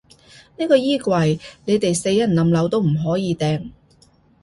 [0.57, 3.69] 呢個衣櫃，你哋死人冧樓都唔可以掟